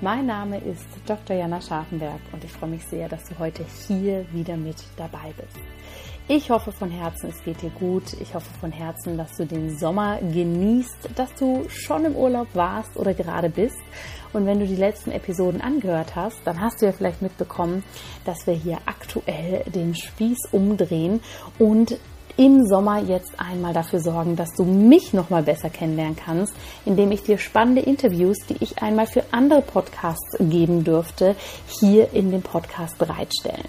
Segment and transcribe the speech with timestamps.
[0.00, 1.36] Mein Name ist Dr.
[1.36, 5.56] Jana Scharfenberg und ich freue mich sehr, dass du heute hier wieder mit dabei bist.
[6.26, 8.14] Ich hoffe von Herzen, es geht dir gut.
[8.20, 12.96] Ich hoffe von Herzen, dass du den Sommer genießt, dass du schon im Urlaub warst
[12.96, 13.78] oder gerade bist.
[14.32, 17.84] Und wenn du die letzten Episoden angehört hast, dann hast du ja vielleicht mitbekommen,
[18.24, 21.20] dass wir hier aktuell den Spieß umdrehen
[21.58, 21.98] und
[22.36, 27.12] im Sommer jetzt einmal dafür sorgen, dass du mich noch mal besser kennenlernen kannst, indem
[27.12, 31.36] ich dir spannende Interviews, die ich einmal für andere Podcasts geben dürfte,
[31.80, 33.68] hier in dem Podcast bereitstellen.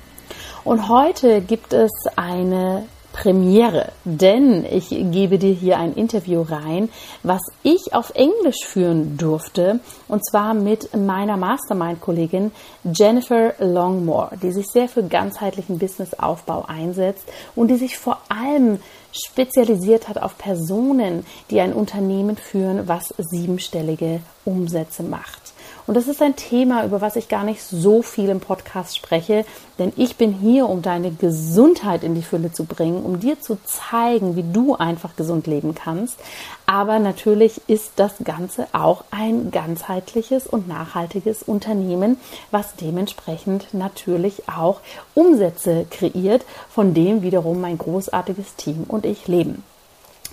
[0.64, 6.90] Und heute gibt es eine Premiere, denn ich gebe dir hier ein Interview rein,
[7.24, 9.80] was ich auf Englisch führen durfte,
[10.10, 12.52] und zwar mit meiner Mastermind-Kollegin
[12.84, 17.24] Jennifer Longmore, die sich sehr für ganzheitlichen Businessaufbau einsetzt
[17.56, 18.80] und die sich vor allem
[19.14, 25.45] spezialisiert hat auf Personen, die ein Unternehmen führen, was siebenstellige Umsätze macht.
[25.88, 29.46] Und das ist ein Thema, über was ich gar nicht so viel im Podcast spreche,
[29.78, 33.58] denn ich bin hier, um deine Gesundheit in die Fülle zu bringen, um dir zu
[33.64, 36.18] zeigen, wie du einfach gesund leben kannst.
[36.66, 42.18] Aber natürlich ist das Ganze auch ein ganzheitliches und nachhaltiges Unternehmen,
[42.50, 44.82] was dementsprechend natürlich auch
[45.14, 49.64] Umsätze kreiert, von dem wiederum mein großartiges Team und ich leben.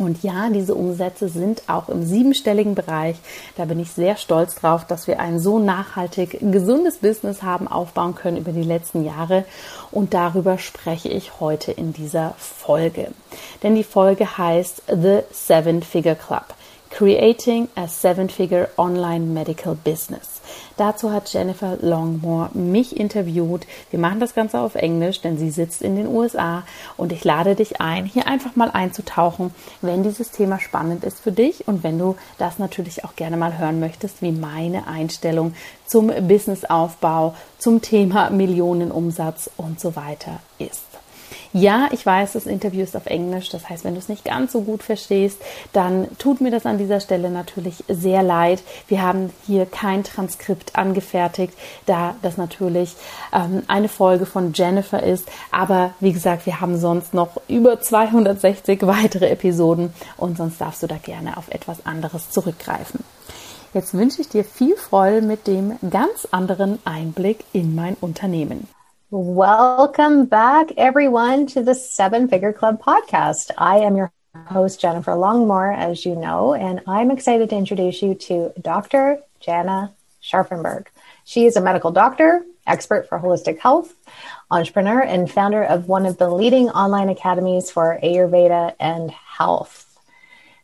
[0.04, 3.16] Und ja, diese Umsätze sind auch im siebenstelligen Bereich.
[3.56, 8.14] Da bin ich sehr stolz drauf, dass wir ein so nachhaltig gesundes Business haben aufbauen
[8.14, 9.44] können über die letzten Jahre.
[9.90, 13.08] Und darüber spreche ich heute in dieser Folge.
[13.62, 16.46] Denn die Folge heißt The Seven Figure Club.
[16.90, 20.31] Creating a Seven-Figure Online Medical Business.
[20.76, 23.66] Dazu hat Jennifer Longmore mich interviewt.
[23.90, 26.64] Wir machen das Ganze auf Englisch, denn sie sitzt in den USA
[26.96, 31.32] und ich lade dich ein, hier einfach mal einzutauchen, wenn dieses Thema spannend ist für
[31.32, 35.54] dich und wenn du das natürlich auch gerne mal hören möchtest, wie meine Einstellung
[35.86, 40.91] zum Businessaufbau, zum Thema Millionenumsatz und so weiter ist.
[41.54, 43.50] Ja, ich weiß, das Interview ist auf Englisch.
[43.50, 45.38] Das heißt, wenn du es nicht ganz so gut verstehst,
[45.74, 48.62] dann tut mir das an dieser Stelle natürlich sehr leid.
[48.88, 51.52] Wir haben hier kein Transkript angefertigt,
[51.84, 52.94] da das natürlich
[53.34, 55.28] ähm, eine Folge von Jennifer ist.
[55.50, 60.86] Aber wie gesagt, wir haben sonst noch über 260 weitere Episoden und sonst darfst du
[60.86, 63.00] da gerne auf etwas anderes zurückgreifen.
[63.74, 68.68] Jetzt wünsche ich dir viel Freude mit dem ganz anderen Einblick in mein Unternehmen.
[69.14, 73.50] Welcome back, everyone, to the Seven Figure Club podcast.
[73.58, 74.10] I am your
[74.46, 79.18] host, Jennifer Longmore, as you know, and I'm excited to introduce you to Dr.
[79.46, 79.90] Janna
[80.22, 80.86] Scharfenberg.
[81.26, 83.92] She is a medical doctor, expert for holistic health,
[84.50, 89.81] entrepreneur, and founder of one of the leading online academies for Ayurveda and health.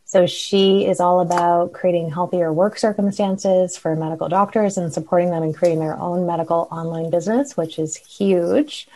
[0.09, 5.43] So she is all about creating healthier work circumstances for medical doctors and supporting them
[5.43, 8.87] in creating their own medical online business, which is huge.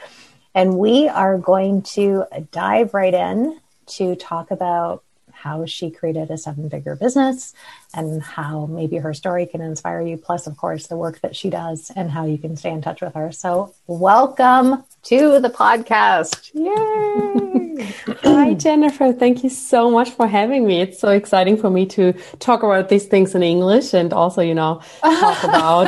[0.56, 3.59] And we are going to dive right in
[3.90, 7.53] to talk about how she created a seven figure business
[7.94, 10.18] and how maybe her story can inspire you.
[10.18, 13.02] Plus, of course, the work that she does and how you can stay in touch
[13.02, 13.31] with her.
[13.31, 16.52] So, welcome to the podcast.
[16.54, 17.94] Yay!
[18.24, 19.14] Hi, Jennifer.
[19.14, 20.81] Thank you so much for having me.
[20.81, 24.56] It's so exciting for me to talk about these things in English and also, you
[24.56, 25.88] know, talk about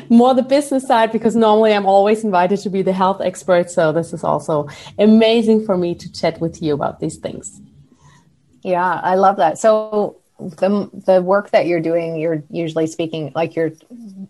[0.08, 3.70] more the business side because normally I'm always invited to be the health expert.
[3.70, 4.68] So, this is also
[4.98, 7.60] amazing for me to chat with you about these things.
[8.66, 9.58] Yeah, I love that.
[9.58, 13.72] So the the work that you're doing, you're usually speaking like you're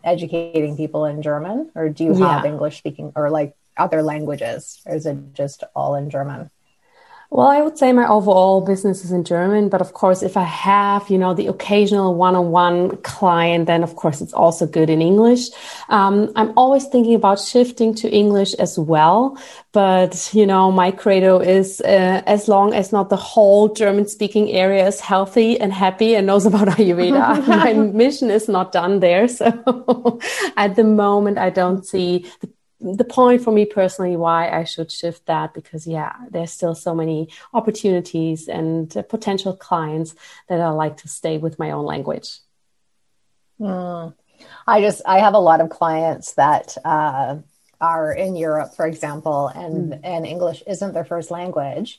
[0.05, 2.45] educating people in German, or do you have.
[2.45, 6.51] English speaking or like other languages, or is it just all in German?
[7.37, 10.45] Well, I would say my overall business is in German, but of course, if I
[10.45, 15.51] have, you know, the occasional one-on-one client, then of course it's also good in English.
[15.91, 19.37] Um, I'm always thinking about shifting to English as well,
[19.73, 24.87] but you know, my credo is uh, as long as not the whole German-speaking area
[24.87, 27.73] is healthy and happy and knows about Ayurveda, my
[28.03, 29.29] mission is not done there.
[29.29, 29.45] So
[30.57, 32.49] at the moment, I don't see the
[32.81, 36.95] the point for me personally why I should shift that because yeah, there's still so
[36.95, 40.15] many opportunities and potential clients
[40.49, 42.39] that I like to stay with my own language.
[43.59, 44.15] Mm.
[44.67, 47.37] I just I have a lot of clients that uh,
[47.81, 50.01] are in Europe, for example, and mm.
[50.05, 51.99] and English isn't their first language,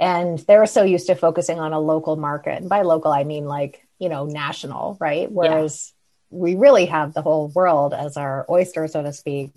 [0.00, 2.60] and they're so used to focusing on a local market.
[2.60, 5.30] And by local, I mean like you know national, right?
[5.30, 5.92] Whereas
[6.30, 6.38] yeah.
[6.38, 9.52] we really have the whole world as our oyster, so to speak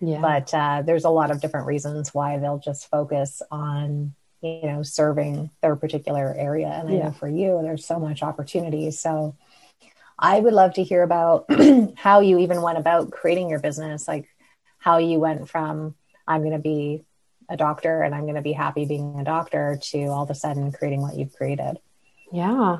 [0.00, 0.20] Yeah.
[0.20, 4.82] But uh, there's a lot of different reasons why they'll just focus on you know
[4.82, 6.68] serving their particular area.
[6.68, 8.90] And I know for you, there's so much opportunity.
[8.90, 9.34] So
[10.18, 11.46] I would love to hear about
[11.96, 14.28] how you even went about creating your business, like
[14.78, 15.94] how you went from
[16.26, 17.04] I'm going to be
[17.48, 20.34] a doctor and I'm going to be happy being a doctor to all of a
[20.34, 21.78] sudden creating what you've created.
[22.30, 22.78] Yeah.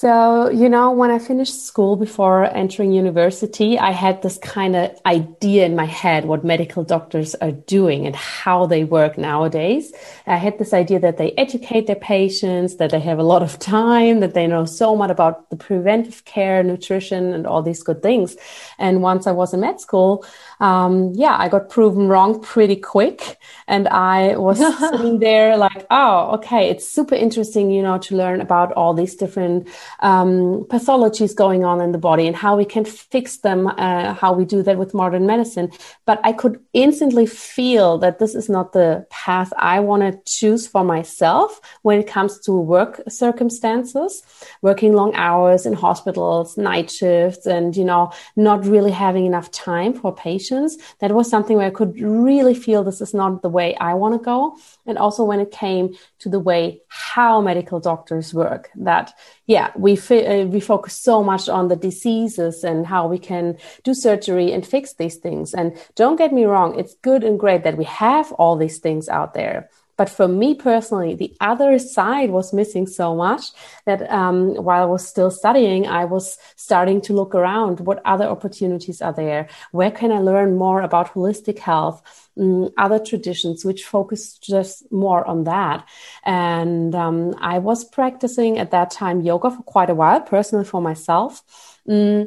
[0.00, 4.98] So, you know, when I finished school before entering university, I had this kind of
[5.04, 9.92] idea in my head what medical doctors are doing and how they work nowadays.
[10.26, 13.58] I had this idea that they educate their patients, that they have a lot of
[13.58, 18.02] time, that they know so much about the preventive care, nutrition, and all these good
[18.02, 18.38] things.
[18.78, 20.24] And once I was in med school,
[20.60, 23.38] um, yeah, I got proven wrong pretty quick.
[23.66, 28.40] And I was sitting there like, oh, okay, it's super interesting, you know, to learn
[28.40, 29.68] about all these different
[30.00, 34.32] um, pathologies going on in the body and how we can fix them, uh, how
[34.34, 35.70] we do that with modern medicine.
[36.04, 40.66] But I could instantly feel that this is not the path I want to choose
[40.66, 44.22] for myself when it comes to work circumstances,
[44.60, 49.94] working long hours in hospitals, night shifts, and, you know, not really having enough time
[49.94, 50.49] for patients
[50.98, 54.14] that was something where I could really feel this is not the way I want
[54.14, 54.56] to go.
[54.86, 59.14] And also when it came to the way how medical doctors work, that,
[59.46, 63.94] yeah, we, uh, we focus so much on the diseases and how we can do
[63.94, 65.54] surgery and fix these things.
[65.54, 69.08] And don't get me wrong, it's good and great that we have all these things
[69.08, 69.70] out there.
[70.00, 73.50] But for me personally, the other side was missing so much
[73.84, 78.24] that um, while I was still studying, I was starting to look around what other
[78.24, 79.50] opportunities are there?
[79.72, 82.00] Where can I learn more about holistic health?
[82.40, 85.86] Um, other traditions which focus just more on that.
[86.24, 90.80] And um, I was practicing at that time yoga for quite a while, personally for
[90.80, 91.42] myself.
[91.86, 92.26] Um,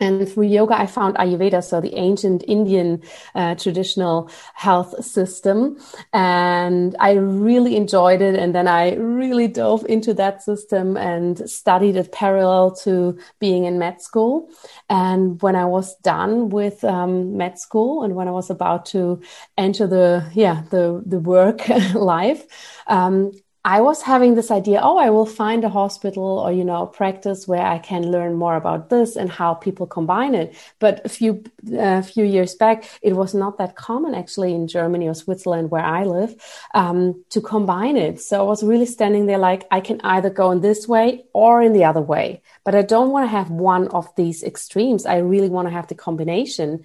[0.00, 3.02] and through yoga, I found Ayurveda, so the ancient Indian
[3.34, 5.78] uh, traditional health system.
[6.12, 8.34] And I really enjoyed it.
[8.34, 13.78] And then I really dove into that system and studied it parallel to being in
[13.78, 14.48] med school.
[14.88, 19.20] And when I was done with um, med school and when I was about to
[19.58, 22.46] enter the, yeah, the, the work life,
[22.86, 23.32] um,
[23.64, 27.46] I was having this idea, oh, I will find a hospital or, you know, practice
[27.46, 30.56] where I can learn more about this and how people combine it.
[30.78, 34.66] But a few, a uh, few years back, it was not that common actually in
[34.66, 36.34] Germany or Switzerland where I live,
[36.72, 38.22] um, to combine it.
[38.22, 41.60] So I was really standing there like, I can either go in this way or
[41.60, 45.04] in the other way, but I don't want to have one of these extremes.
[45.04, 46.84] I really want to have the combination.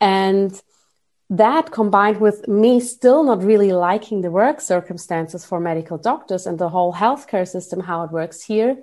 [0.00, 0.60] And
[1.30, 6.58] that combined with me still not really liking the work circumstances for medical doctors and
[6.58, 8.76] the whole healthcare system, how it works here,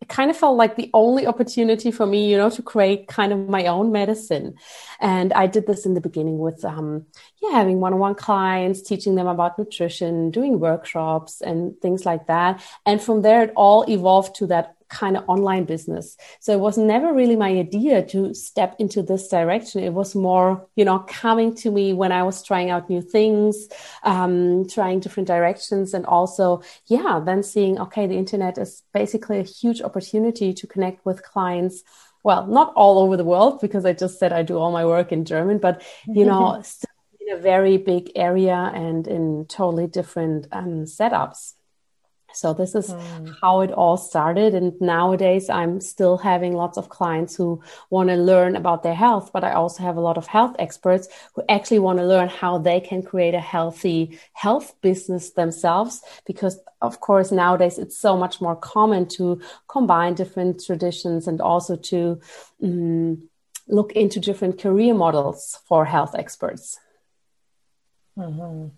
[0.00, 3.32] it kind of felt like the only opportunity for me, you know, to create kind
[3.32, 4.54] of my own medicine.
[5.00, 7.06] And I did this in the beginning with, um,
[7.42, 12.62] yeah, having one-on-one clients, teaching them about nutrition, doing workshops and things like that.
[12.84, 16.16] And from there, it all evolved to that kind of online business.
[16.40, 19.82] So it was never really my idea to step into this direction.
[19.82, 23.68] It was more, you know, coming to me when I was trying out new things,
[24.02, 29.42] um, trying different directions, and also, yeah, then seeing, okay, the internet is basically a
[29.42, 31.82] huge opportunity to connect with clients.
[32.22, 35.12] Well, not all over the world because I just said I do all my work
[35.12, 36.90] in German, but you know, still
[37.20, 41.55] in a very big area and in totally different um, setups.
[42.36, 43.36] So this is mm.
[43.40, 44.54] how it all started.
[44.54, 49.30] And nowadays I'm still having lots of clients who want to learn about their health,
[49.32, 52.58] but I also have a lot of health experts who actually want to learn how
[52.58, 56.02] they can create a healthy health business themselves.
[56.26, 61.76] Because of course, nowadays it's so much more common to combine different traditions and also
[61.76, 62.20] to
[62.62, 63.28] um,
[63.68, 66.78] look into different career models for health experts.
[68.18, 68.68] Mm-hmm.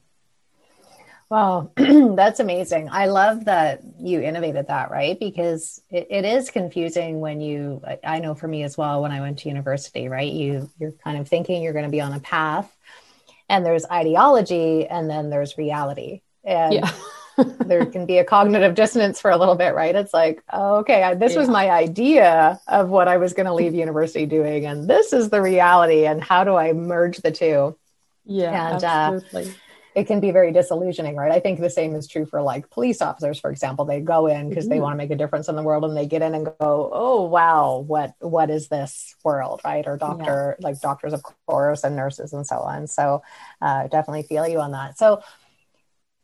[1.31, 2.89] Wow, that's amazing.
[2.91, 5.19] I love that you innovated that, right?
[5.19, 9.21] Because it, it is confusing when you, I know for me as well, when I
[9.21, 10.33] went to university, right?
[10.33, 12.75] You, you're kind of thinking you're going to be on a path
[13.51, 16.23] and there's ideology and then there's reality.
[16.45, 16.91] And yeah.
[17.67, 19.95] there can be a cognitive dissonance for a little bit, right?
[19.95, 21.39] It's like, oh, okay, this yeah.
[21.41, 24.65] was my idea of what I was going to leave university doing.
[24.65, 26.07] And this is the reality.
[26.07, 27.77] And how do I merge the two?
[28.25, 29.51] Yeah, and, uh, absolutely.
[29.51, 29.55] Uh,
[29.99, 31.33] it can be very disillusioning, right?
[31.33, 33.85] I think the same is true for like police officers, for example.
[33.85, 34.75] They go in because mm-hmm.
[34.75, 36.55] they want to make a difference in the world and they get in and go,
[36.93, 39.85] oh wow, what what is this world, right?
[39.89, 40.65] Or doctor, yeah.
[40.69, 42.87] like doctors, of course, and nurses and so on.
[42.87, 43.23] So
[43.61, 44.97] uh, definitely feel you on that.
[44.99, 45.21] So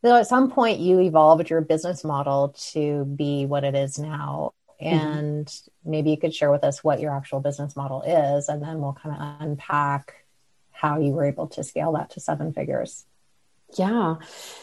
[0.04, 4.54] so at some point you evolved your business model to be what it is now.
[4.81, 4.97] Mm-hmm.
[4.97, 5.90] And mm-hmm.
[5.90, 8.93] maybe you could share with us what your actual business model is, and then we'll
[8.93, 10.14] kind of unpack
[10.71, 13.04] how you were able to scale that to seven figures.
[13.76, 14.16] Yeah.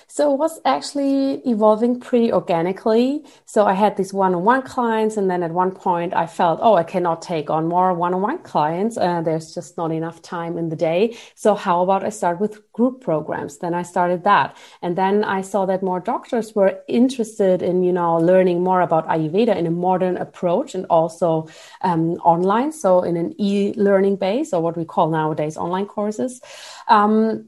[0.07, 3.23] So it was actually evolving pretty organically.
[3.45, 6.83] So I had these one-on-one clients, and then at one point I felt, oh, I
[6.83, 8.97] cannot take on more one-on-one clients.
[8.97, 11.15] Uh, there's just not enough time in the day.
[11.35, 13.59] So how about I start with group programs?
[13.59, 17.93] Then I started that, and then I saw that more doctors were interested in, you
[17.93, 21.47] know, learning more about Ayurveda in a modern approach and also
[21.83, 22.73] um, online.
[22.73, 26.41] So in an e-learning base, or what we call nowadays online courses.
[26.89, 27.47] Um,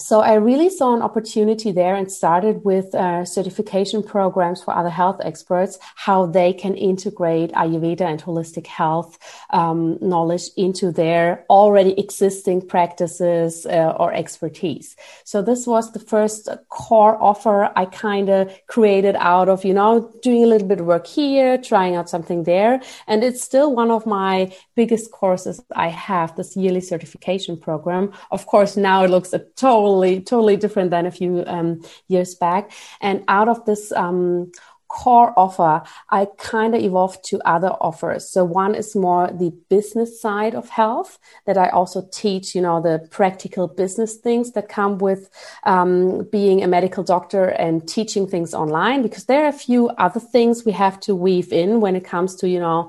[0.00, 4.90] so I really saw an opportunity there and started with uh, certification programs for other
[4.90, 9.18] health experts, how they can integrate Ayurveda and holistic health
[9.50, 14.94] um, knowledge into their already existing practices uh, or expertise.
[15.24, 20.14] So this was the first core offer I kind of created out of, you know,
[20.22, 22.80] doing a little bit of work here, trying out something there.
[23.08, 25.56] And it's still one of my biggest courses
[25.86, 28.04] I have, this yearly certification program.
[28.30, 31.68] Of course, now it looks totally totally different than a few um,
[32.14, 32.62] years back.
[33.00, 34.52] And out of this um,
[34.88, 35.82] core offer,
[36.18, 36.20] I
[36.54, 38.22] kind of evolved to other offers.
[38.34, 42.80] So one is more the business side of health that I also teach, you know,
[42.80, 45.22] the practical business things that come with
[45.64, 50.20] um, being a medical doctor and teaching things online, because there are a few other
[50.32, 52.80] things we have to weave in when it comes to, you know,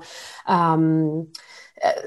[0.46, 1.28] um,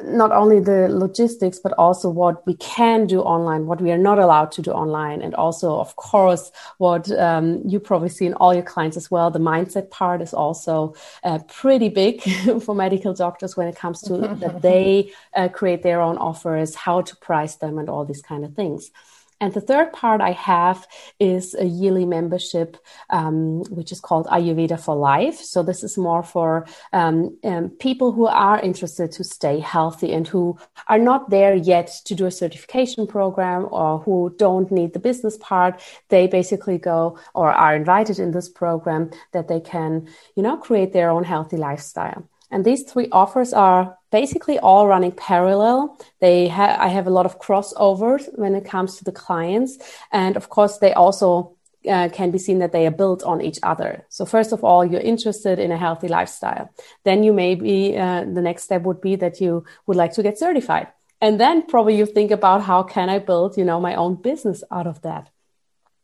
[0.03, 4.19] not only the logistics, but also what we can do online, what we are not
[4.19, 5.21] allowed to do online.
[5.21, 9.31] And also, of course, what um, you probably see in all your clients as well.
[9.31, 12.21] The mindset part is also uh, pretty big
[12.61, 17.01] for medical doctors when it comes to that they uh, create their own offers, how
[17.01, 18.91] to price them, and all these kind of things.
[19.39, 20.87] And the third part I have
[21.19, 22.77] is a yearly membership,
[23.09, 25.39] um, which is called Ayurveda for Life.
[25.39, 30.27] So this is more for um, um, people who are interested to stay healthy and
[30.27, 34.99] who are not there yet to do a certification program or who don't need the
[34.99, 35.81] business part.
[36.09, 40.93] They basically go or are invited in this program that they can, you know, create
[40.93, 42.27] their own healthy lifestyle.
[42.51, 45.97] And these three offers are basically all running parallel.
[46.19, 49.71] They ha- I have a lot of crossovers when it comes to the clients.
[50.11, 51.57] And of course, they also
[51.89, 54.05] uh, can be seen that they are built on each other.
[54.09, 56.69] So first of all, you're interested in a healthy lifestyle.
[57.03, 60.37] Then you maybe, uh, the next step would be that you would like to get
[60.37, 60.87] certified.
[61.19, 64.63] And then probably you think about how can I build, you know, my own business
[64.69, 65.32] out of that.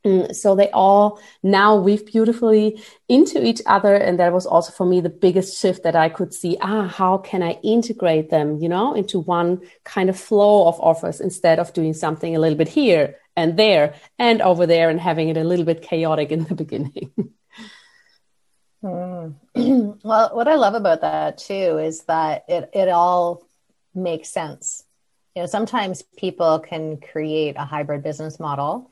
[0.05, 3.95] Mm, so they all now weave beautifully into each other.
[3.95, 6.57] And that was also for me the biggest shift that I could see.
[6.61, 11.19] Ah, how can I integrate them, you know, into one kind of flow of offers
[11.19, 15.29] instead of doing something a little bit here and there and over there and having
[15.29, 17.11] it a little bit chaotic in the beginning.
[18.83, 19.35] mm.
[20.03, 23.45] well, what I love about that too is that it, it all
[23.93, 24.85] makes sense.
[25.35, 28.89] You know, sometimes people can create a hybrid business model.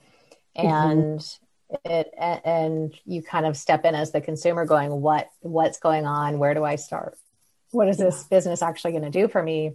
[0.58, 1.92] And mm-hmm.
[1.92, 6.40] it and you kind of step in as the consumer going what what's going on?
[6.40, 7.18] Where do i start?
[7.72, 9.74] What is this business actually going to do for me?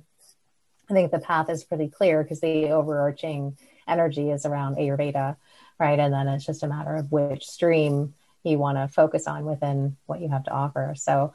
[0.91, 5.37] I think the path is pretty clear because the overarching energy is around ayurveda
[5.83, 5.99] right?
[5.99, 9.97] And then it's just a matter of which stream you want to focus on within
[10.07, 10.95] what you have to offer.
[10.97, 11.33] So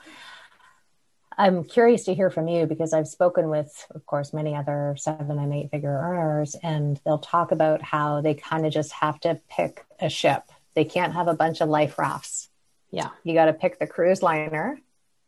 [1.37, 5.37] I'm curious to hear from you because I've spoken with, of course, many other seven
[5.37, 9.39] and eight figure earners, and they'll talk about how they kind of just have to
[9.49, 10.43] pick a ship.
[10.73, 12.49] They can't have a bunch of life rafts.
[12.91, 13.09] Yeah.
[13.23, 14.79] You got to pick the cruise liner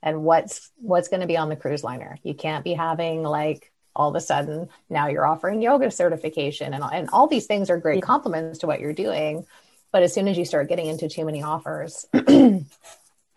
[0.02, 2.18] and what's what's going to be on the cruise liner.
[2.24, 6.84] You can't be having like all of a sudden now you're offering yoga certification and,
[6.92, 9.46] and all these things are great compliments to what you're doing.
[9.92, 12.06] But as soon as you start getting into too many offers,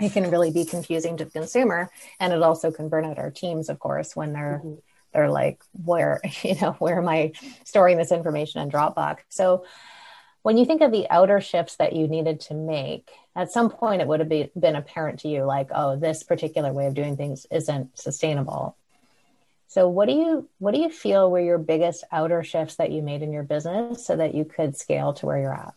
[0.02, 1.90] it can really be confusing to the consumer
[2.20, 4.74] and it also can burn out our teams of course when they're mm-hmm.
[5.12, 7.32] they're like where you know where am i
[7.64, 9.18] storing this information in dropbox?
[9.28, 9.64] So
[10.42, 14.02] when you think of the outer shifts that you needed to make at some point
[14.02, 17.16] it would have be, been apparent to you like oh this particular way of doing
[17.16, 18.76] things isn't sustainable.
[19.68, 23.02] So what do you what do you feel were your biggest outer shifts that you
[23.02, 25.74] made in your business so that you could scale to where you're at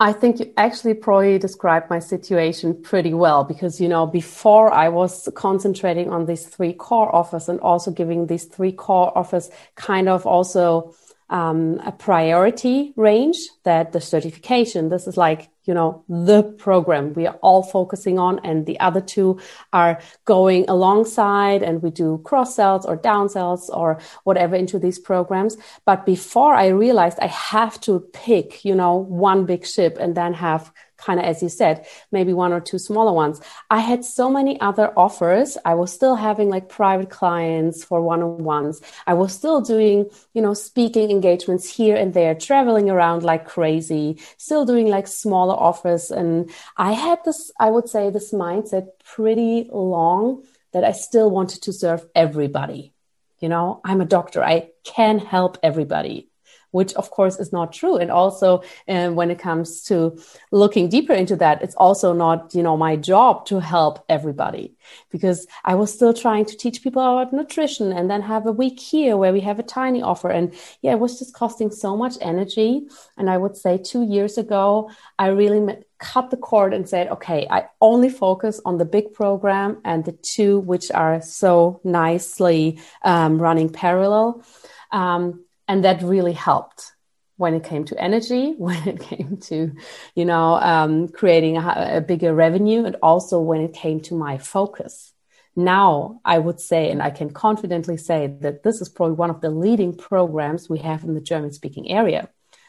[0.00, 4.88] I think you actually probably described my situation pretty well because, you know, before I
[4.88, 10.08] was concentrating on these three core offers and also giving these three core offers kind
[10.08, 10.94] of also
[11.30, 17.26] um, a priority range that the certification, this is like, you know, the program we
[17.26, 18.40] are all focusing on.
[18.42, 19.38] And the other two
[19.72, 24.98] are going alongside and we do cross sells or down sells or whatever into these
[24.98, 25.58] programs.
[25.84, 30.32] But before I realized I have to pick, you know, one big ship and then
[30.34, 33.40] have kind of, as you said, maybe one or two smaller ones.
[33.70, 35.56] I had so many other offers.
[35.64, 38.80] I was still having like private clients for one on ones.
[39.06, 44.20] I was still doing, you know, speaking engagements here and there, traveling around like crazy,
[44.36, 46.10] still doing like smaller offers.
[46.10, 51.62] And I had this, I would say, this mindset pretty long that I still wanted
[51.62, 52.92] to serve everybody.
[53.38, 54.42] You know, I'm a doctor.
[54.42, 56.28] I can help everybody
[56.70, 57.96] which of course is not true.
[57.96, 60.18] And also, um, when it comes to
[60.50, 64.74] looking deeper into that, it's also not, you know, my job to help everybody
[65.10, 68.80] because I was still trying to teach people about nutrition and then have a week
[68.80, 70.30] here where we have a tiny offer.
[70.30, 72.86] And yeah, it was just costing so much energy.
[73.16, 77.46] And I would say two years ago, I really cut the cord and said, okay,
[77.50, 83.40] I only focus on the big program and the two which are so nicely um,
[83.40, 84.44] running parallel.
[84.92, 86.92] Um, and that really helped
[87.36, 89.72] when it came to energy, when it came to,
[90.14, 94.38] you know, um, creating a, a bigger revenue, and also when it came to my
[94.38, 95.12] focus.
[95.54, 99.40] Now, I would say, and I can confidently say that this is probably one of
[99.40, 102.28] the leading programs we have in the German speaking area.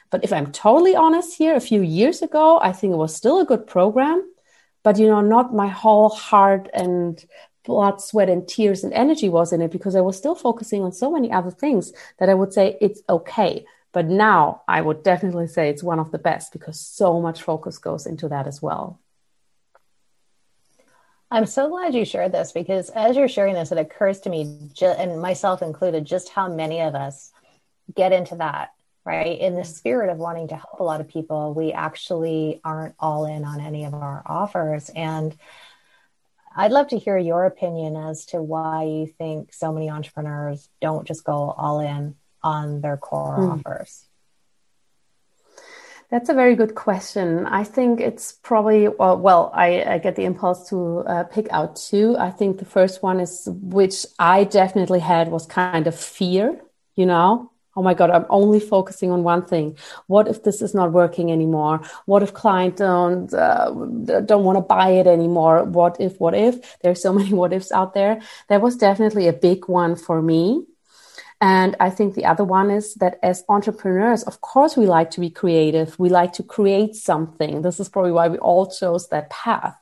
[0.10, 3.40] But if I'm totally honest here, a few years ago, I think it was still
[3.40, 4.28] a good program,
[4.84, 7.24] but you know, not my whole heart and
[7.66, 10.92] blood, sweat, and tears and energy was in it because I was still focusing on
[10.92, 13.66] so many other things that I would say it's okay.
[13.92, 17.78] But now I would definitely say it's one of the best because so much focus
[17.78, 19.00] goes into that as well.
[21.32, 24.72] I'm so glad you shared this because as you're sharing this, it occurs to me,
[24.82, 27.32] and myself included, just how many of us
[27.96, 28.74] get into that,
[29.06, 29.40] right?
[29.40, 33.26] In the spirit of wanting to help a lot of people, we actually aren't all
[33.26, 34.90] in on any of our offers.
[34.90, 35.36] And
[36.56, 41.08] I'd love to hear your opinion as to why you think so many entrepreneurs don't
[41.08, 43.60] just go all in on their core mm.
[43.60, 44.06] offers.
[46.10, 47.46] That's a very good question.
[47.46, 51.76] I think it's probably, well, well I, I get the impulse to uh, pick out
[51.76, 52.18] two.
[52.18, 56.60] I think the first one is, which I definitely had, was kind of fear,
[56.96, 59.76] you know, oh my god i'm only focusing on one thing
[60.08, 63.70] what if this is not working anymore what if client don't uh,
[64.32, 67.72] don't want to buy it anymore what if what if there's so many what ifs
[67.72, 70.62] out there that was definitely a big one for me
[71.42, 75.22] and I think the other one is that as entrepreneurs, of course, we like to
[75.22, 75.98] be creative.
[75.98, 77.62] We like to create something.
[77.62, 79.78] This is probably why we all chose that path.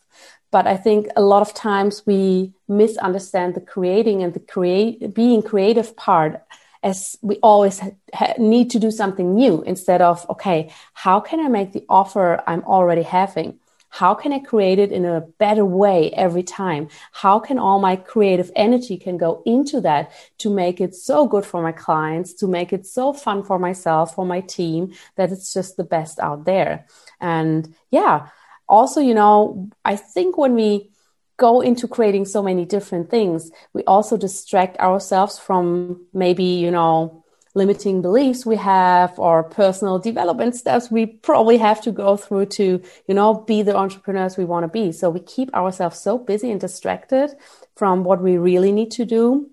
[0.52, 5.42] But I think a lot of times we misunderstand the creating and the create being
[5.42, 6.44] creative part
[6.88, 7.80] as we always
[8.14, 10.60] ha- need to do something new instead of, okay,
[10.94, 13.60] how can I make the offer I'm already having?
[13.90, 16.88] How can I create it in a better way every time?
[17.12, 21.46] How can all my creative energy can go into that to make it so good
[21.46, 25.54] for my clients, to make it so fun for myself, for my team, that it's
[25.54, 26.86] just the best out there.
[27.20, 28.28] And yeah,
[28.68, 30.92] also, you know, I think when we
[31.38, 37.24] go into creating so many different things, we also distract ourselves from maybe, you know,
[37.54, 42.82] limiting beliefs we have or personal development steps we probably have to go through to,
[43.08, 44.92] you know, be the entrepreneurs we want to be.
[44.92, 47.32] So we keep ourselves so busy and distracted
[47.76, 49.50] from what we really need to do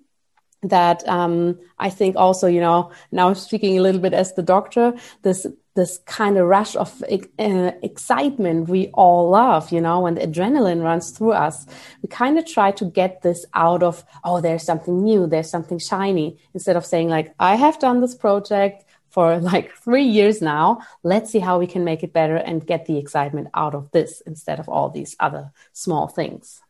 [0.62, 4.42] that um, I think also, you know, now I'm speaking a little bit as the
[4.42, 10.14] doctor, this this kind of rush of uh, excitement we all love, you know, when
[10.14, 11.66] the adrenaline runs through us.
[12.02, 15.78] We kind of try to get this out of, oh, there's something new, there's something
[15.78, 20.78] shiny, instead of saying, like, I have done this project for like three years now.
[21.02, 24.20] Let's see how we can make it better and get the excitement out of this
[24.26, 26.60] instead of all these other small things.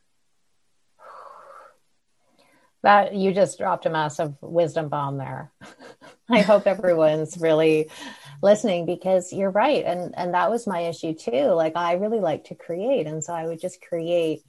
[2.85, 5.51] That you just dropped a massive wisdom bomb there.
[6.31, 7.91] I hope everyone's really
[8.43, 9.83] listening because you're right.
[9.85, 11.47] And and that was my issue too.
[11.53, 13.07] Like i really like to create.
[13.07, 14.43] And so i would just create.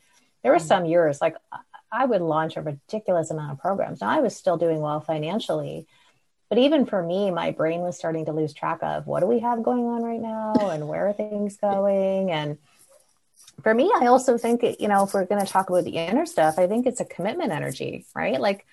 [0.43, 0.67] There were mm.
[0.67, 1.37] some years like
[1.93, 4.01] i would launch a ridiculous amount of programs.
[4.01, 5.87] Now i was still doing well financially.
[6.49, 9.39] But even for me my brain was starting to lose track of what do we
[9.39, 12.31] have going on right now and where are things going?
[12.31, 12.57] And
[13.61, 16.25] for me i also think you know if we're going to talk about the inner
[16.25, 18.65] stuff i think it's a commitment energy right like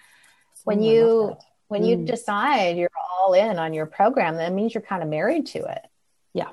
[0.64, 1.36] when oh, you
[1.72, 1.88] when mm.
[1.88, 2.90] you decide you're
[3.20, 5.80] all in on your program, that means you're kind of married to it.
[6.34, 6.50] Yeah.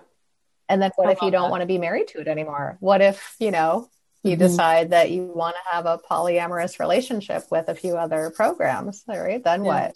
[0.67, 1.51] And then what I if you don't that.
[1.51, 2.77] want to be married to it anymore?
[2.79, 3.89] What if, you know,
[4.23, 4.39] you mm-hmm.
[4.39, 9.43] decide that you want to have a polyamorous relationship with a few other programs, right?
[9.43, 9.67] Then yeah.
[9.67, 9.95] what?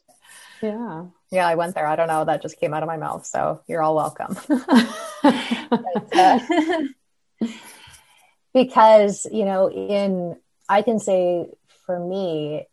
[0.61, 1.05] Yeah.
[1.31, 1.87] Yeah, I went there.
[1.87, 2.25] I don't know.
[2.25, 3.25] That just came out of my mouth.
[3.25, 4.37] So you're all welcome.
[5.23, 6.39] but, uh,
[8.53, 10.37] because, you know, in,
[10.69, 11.47] I can say
[11.85, 12.65] for me,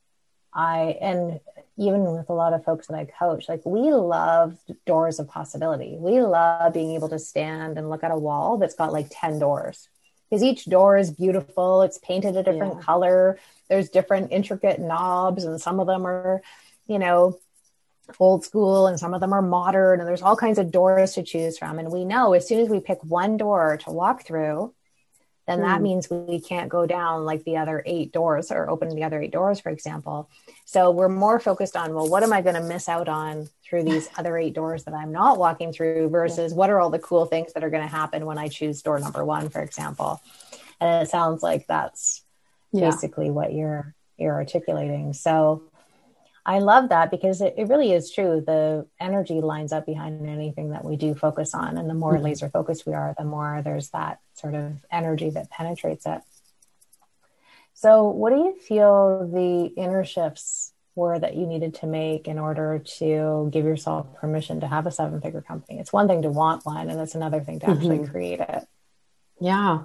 [0.53, 1.41] I, and
[1.77, 5.97] even with a lot of folks that I coach, like we love doors of possibility.
[5.99, 9.39] We love being able to stand and look at a wall that's got like 10
[9.39, 9.89] doors
[10.29, 11.83] because each door is beautiful.
[11.83, 12.83] It's painted a different yeah.
[12.83, 13.39] color.
[13.69, 16.43] There's different intricate knobs, and some of them are,
[16.87, 17.39] you know,
[18.19, 20.01] old school and some of them are modern.
[20.01, 21.79] And there's all kinds of doors to choose from.
[21.79, 24.75] And we know as soon as we pick one door to walk through,
[25.51, 25.83] then that hmm.
[25.83, 29.33] means we can't go down like the other eight doors or open the other eight
[29.33, 30.31] doors, for example.
[30.65, 33.83] So we're more focused on, well, what am I going to miss out on through
[33.83, 36.57] these other eight doors that I'm not walking through versus yeah.
[36.57, 39.01] what are all the cool things that are going to happen when I choose door
[39.01, 40.23] number one, for example.
[40.81, 42.23] And it sounds like that's
[42.73, 42.89] yeah.
[42.89, 45.15] basically what you're you're articulating.
[45.15, 45.65] So
[46.45, 48.43] I love that because it, it really is true.
[48.47, 51.79] The energy lines up behind anything that we do focus on.
[51.79, 52.25] And the more mm-hmm.
[52.25, 56.21] laser focused we are, the more there's that sort of energy that penetrates it.
[57.75, 62.39] So, what do you feel the inner shifts were that you needed to make in
[62.39, 65.79] order to give yourself permission to have a seven figure company?
[65.79, 68.13] It's one thing to want one, and it's another thing to actually mm-hmm.
[68.13, 68.67] create it.
[69.41, 69.83] Yeah.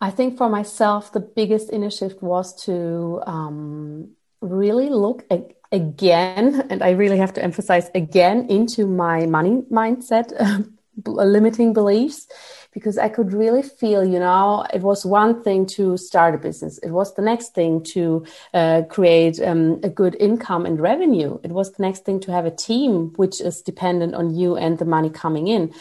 [0.00, 6.66] I think for myself, the biggest inner shift was to um, really look ag- again,
[6.70, 10.28] and I really have to emphasize again, into my money mindset,
[11.06, 12.28] limiting beliefs,
[12.72, 16.78] because I could really feel, you know, it was one thing to start a business,
[16.78, 21.50] it was the next thing to uh, create um, a good income and revenue, it
[21.50, 24.84] was the next thing to have a team which is dependent on you and the
[24.84, 25.72] money coming in.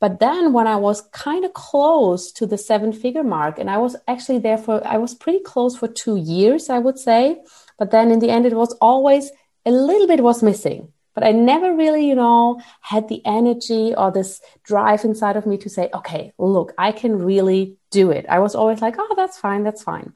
[0.00, 3.78] But then when I was kind of close to the seven figure mark, and I
[3.78, 7.40] was actually there for, I was pretty close for two years, I would say.
[7.78, 9.30] But then in the end, it was always
[9.64, 10.92] a little bit was missing.
[11.14, 15.58] But I never really, you know, had the energy or this drive inside of me
[15.58, 18.24] to say, okay, look, I can really do it.
[18.28, 20.14] I was always like, oh, that's fine, that's fine.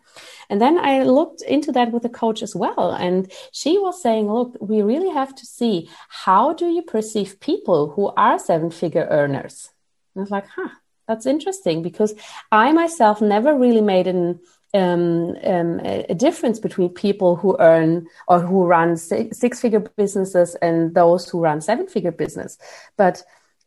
[0.49, 2.93] And then I looked into that with a coach as well.
[2.93, 7.91] And she was saying, look, we really have to see how do you perceive people
[7.91, 9.71] who are seven figure earners?
[10.15, 10.71] And I was like, huh,
[11.07, 12.15] that's interesting because
[12.51, 14.41] I myself never really made an
[14.77, 20.95] um, um, a difference between people who earn or who run six figure businesses and
[20.95, 22.59] those who run seven figure business.
[22.97, 23.23] But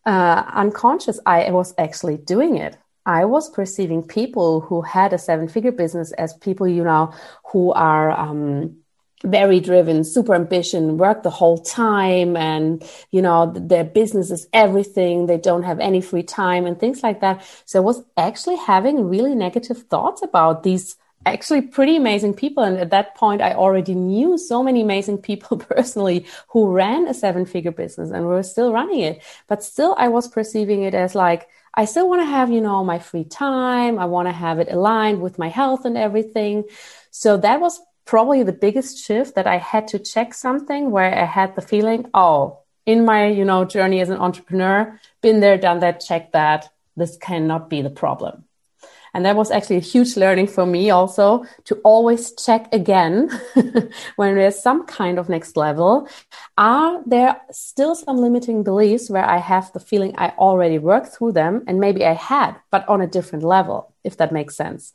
[0.05, 2.77] uh, unconscious, I was actually doing it.
[3.05, 7.13] I was perceiving people who had a seven figure business as people, you know,
[7.51, 8.77] who are, um,
[9.23, 15.25] very driven, super ambition, work the whole time, and you know their business is everything.
[15.25, 17.43] They don't have any free time and things like that.
[17.65, 22.63] So I was actually having really negative thoughts about these actually pretty amazing people.
[22.63, 27.13] And at that point, I already knew so many amazing people personally who ran a
[27.13, 29.21] seven figure business and were still running it.
[29.47, 32.83] But still, I was perceiving it as like, I still want to have, you know,
[32.83, 33.99] my free time.
[33.99, 36.63] I want to have it aligned with my health and everything.
[37.11, 37.79] So that was
[38.09, 42.09] probably the biggest shift that I had to check something where I had the feeling,
[42.15, 46.69] oh, in my, you know, journey as an entrepreneur, been there, done that, check that.
[46.97, 48.45] This cannot be the problem.
[49.13, 53.29] And that was actually a huge learning for me also to always check again
[54.15, 56.09] when there's some kind of next level.
[56.57, 61.33] Are there still some limiting beliefs where I have the feeling I already worked through
[61.33, 64.93] them and maybe I had, but on a different level, if that makes sense?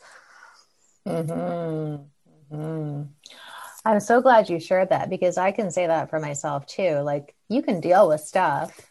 [1.07, 2.14] Mm-hmm.
[2.53, 3.09] Mm.
[3.85, 7.01] I'm so glad you shared that because I can say that for myself too.
[7.01, 8.91] Like you can deal with stuff,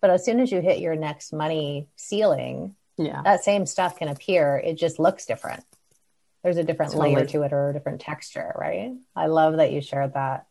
[0.00, 4.08] but as soon as you hit your next money ceiling, yeah, that same stuff can
[4.08, 4.58] appear.
[4.58, 5.64] It just looks different.
[6.42, 7.14] There's a different totally.
[7.14, 8.92] layer to it or a different texture, right?
[9.14, 10.46] I love that you shared that.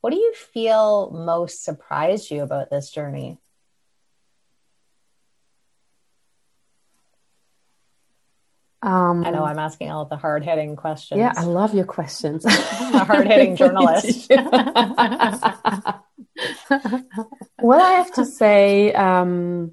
[0.00, 3.38] What do you feel most surprised you about this journey?
[8.84, 11.18] Um, I know I'm asking all the hard hitting questions.
[11.18, 12.44] Yeah, I love your questions.
[12.48, 14.30] I'm a hard hitting journalist.
[17.60, 19.72] what I have to say, um,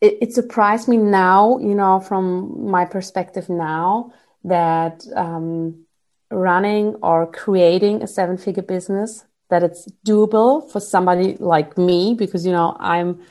[0.00, 4.12] it, it, surprised me now, you know, from my perspective now,
[4.44, 5.84] that um,
[6.30, 12.46] running or creating a seven figure business, that it's doable for somebody like me, because,
[12.46, 13.22] you know, I'm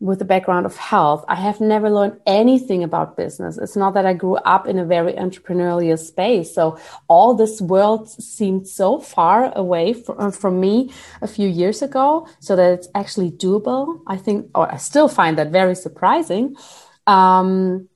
[0.00, 3.58] with the background of health, I have never learned anything about business.
[3.58, 6.54] It's not that I grew up in a very entrepreneurial space.
[6.54, 11.82] So all this world seemed so far away from, uh, from me a few years
[11.82, 14.00] ago so that it's actually doable.
[14.06, 16.56] I think, or I still find that very surprising.
[17.06, 17.88] Um,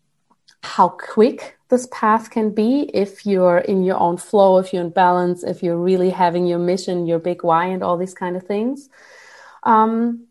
[0.62, 4.90] how quick this path can be if you're in your own flow, if you're in
[4.90, 8.46] balance, if you're really having your mission, your big why, and all these kind of
[8.46, 8.90] things.
[9.62, 10.23] Um,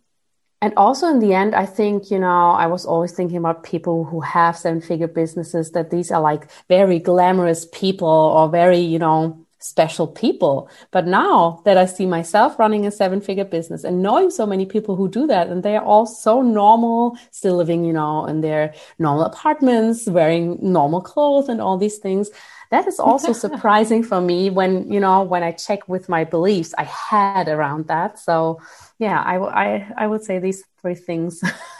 [0.63, 4.05] and also in the end, I think, you know, I was always thinking about people
[4.05, 8.97] who have seven figure businesses that these are like very glamorous people or very, you
[8.97, 10.69] know, special people.
[10.91, 14.65] But now that I see myself running a seven figure business and knowing so many
[14.65, 18.39] people who do that, and they are all so normal, still living, you know, in
[18.39, 22.29] their normal apartments, wearing normal clothes and all these things.
[22.73, 26.73] That is also surprising for me when, you know, when I check with my beliefs
[26.75, 28.17] I had around that.
[28.17, 28.61] So,
[28.97, 31.39] yeah, I, I, I would say these three things,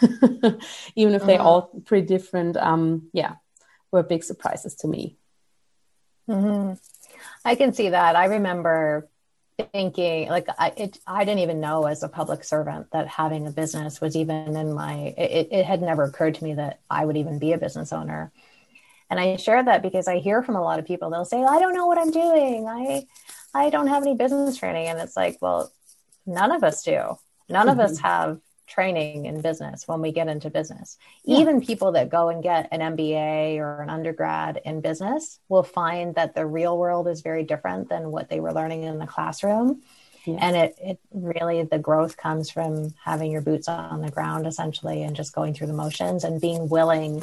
[0.94, 1.48] even if they're uh-huh.
[1.48, 3.34] all pretty different, um, yeah,
[3.90, 5.16] were big surprises to me.
[6.30, 6.74] Mm-hmm.
[7.44, 8.14] I can see that.
[8.14, 9.08] I remember
[9.72, 13.50] thinking like I, it, I didn't even know as a public servant that having a
[13.50, 17.16] business was even in my it, it had never occurred to me that I would
[17.16, 18.32] even be a business owner.
[19.14, 21.60] And I share that because I hear from a lot of people they'll say I
[21.60, 22.66] don't know what I'm doing.
[22.66, 23.06] I
[23.54, 25.72] I don't have any business training and it's like well
[26.26, 27.16] none of us do.
[27.48, 27.68] None mm-hmm.
[27.68, 28.06] of us mm-hmm.
[28.08, 30.98] have training in business when we get into business.
[31.24, 31.38] Yeah.
[31.38, 36.16] Even people that go and get an MBA or an undergrad in business will find
[36.16, 39.82] that the real world is very different than what they were learning in the classroom.
[40.24, 40.38] Yeah.
[40.40, 45.04] And it, it really, the growth comes from having your boots on the ground essentially
[45.04, 47.22] and just going through the motions and being willing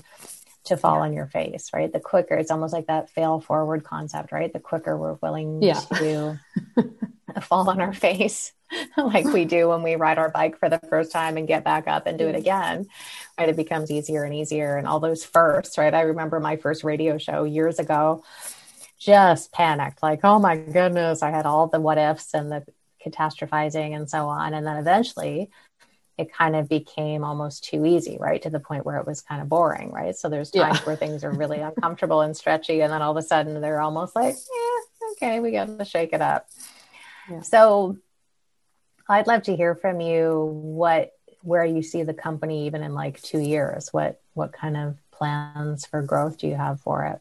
[0.66, 1.02] to fall yeah.
[1.02, 1.92] on your face, right?
[1.92, 4.52] The quicker, it's almost like that fail forward concept, right?
[4.52, 5.80] The quicker we're willing yeah.
[5.80, 6.40] to
[7.42, 8.54] fall on our face
[8.98, 11.88] like we do when we ride our bike for the first time and get back
[11.88, 12.88] up and do it again
[13.40, 16.84] right it becomes easier and easier and all those firsts right i remember my first
[16.84, 18.24] radio show years ago
[19.00, 22.64] just panicked like oh my goodness i had all the what ifs and the
[23.06, 25.50] catastrophizing and so on and then eventually
[26.22, 28.42] it kind of became almost too easy, right?
[28.44, 30.16] To the point where it was kind of boring, right?
[30.16, 30.86] So there's times yeah.
[30.86, 34.16] where things are really uncomfortable and stretchy, and then all of a sudden they're almost
[34.16, 36.48] like, yeah, okay, we got to shake it up.
[37.30, 37.42] Yeah.
[37.42, 37.98] So
[39.10, 43.20] I'd love to hear from you what where you see the company even in like
[43.22, 43.92] two years.
[43.92, 47.20] What what kind of plans for growth do you have for it?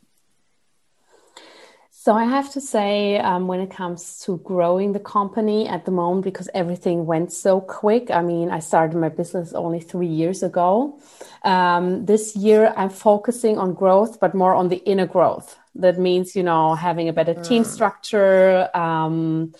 [2.02, 5.90] So I have to say, um, when it comes to growing the company at the
[5.90, 8.10] moment, because everything went so quick.
[8.10, 10.98] I mean, I started my business only three years ago.
[11.44, 15.58] Um, this year, I'm focusing on growth, but more on the inner growth.
[15.74, 17.46] That means, you know, having a better mm.
[17.46, 18.74] team structure.
[18.74, 19.52] Um,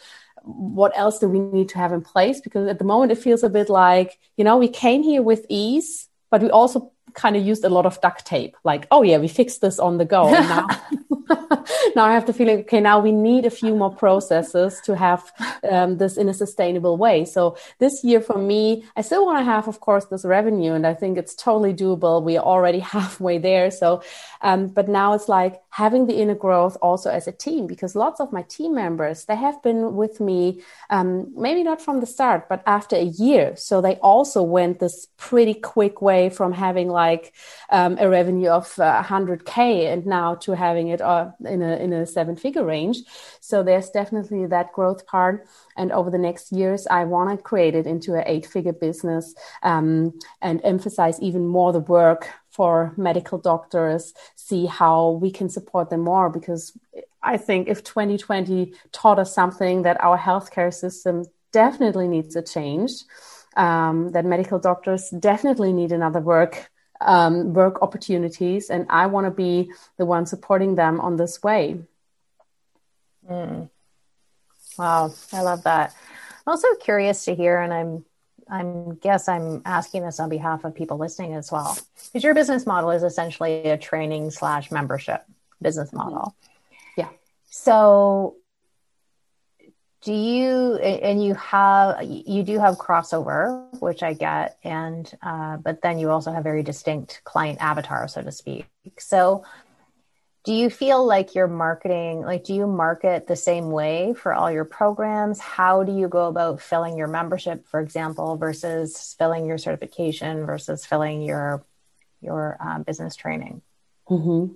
[0.42, 2.40] what else do we need to have in place?
[2.40, 5.44] Because at the moment, it feels a bit like, you know, we came here with
[5.50, 8.56] ease, but we also kind of used a lot of duct tape.
[8.64, 10.34] Like, oh yeah, we fixed this on the go.
[10.34, 10.66] And now
[11.96, 15.32] now I have the feeling, okay, now we need a few more processes to have
[15.68, 17.24] um, this in a sustainable way.
[17.24, 20.86] So this year for me, I still want to have, of course, this revenue, and
[20.86, 22.22] I think it's totally doable.
[22.22, 23.70] We are already halfway there.
[23.70, 24.02] So,
[24.42, 28.20] um, but now it's like having the inner growth also as a team, because lots
[28.20, 32.48] of my team members, they have been with me, um, maybe not from the start,
[32.48, 33.56] but after a year.
[33.56, 37.34] So they also went this pretty quick way from having like
[37.70, 41.92] um, a revenue of uh, 100K and now to having it uh, in a in
[41.92, 43.02] a seven figure range.
[43.40, 45.46] So there's definitely that growth part.
[45.76, 49.34] And over the next years, I want to create it into an eight figure business
[49.62, 55.88] um, and emphasize even more the work for medical doctors, see how we can support
[55.88, 56.76] them more because
[57.22, 62.92] I think if 2020 taught us something that our healthcare system definitely needs a change,
[63.56, 66.70] um, that medical doctors definitely need another work
[67.00, 71.80] um, work opportunities, and I want to be the one supporting them on this way.
[73.28, 73.68] Mm.
[74.78, 75.94] Wow, I love that.
[76.46, 78.04] I'm also curious to hear, and I'm
[78.48, 82.66] I'm guess I'm asking this on behalf of people listening as well, because your business
[82.66, 85.24] model is essentially a training slash membership
[85.62, 86.34] business model.
[86.96, 87.08] Yeah.
[87.50, 88.36] So
[90.02, 95.82] do you and you have you do have crossover which i get and uh, but
[95.82, 98.66] then you also have very distinct client avatar so to speak.
[98.98, 99.44] So
[100.44, 104.50] do you feel like you're marketing like do you market the same way for all
[104.50, 105.38] your programs?
[105.38, 110.86] How do you go about filling your membership for example versus filling your certification versus
[110.86, 111.64] filling your
[112.22, 113.60] your um, business training?
[114.08, 114.54] Mm-hmm.